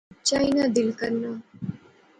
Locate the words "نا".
0.57-0.65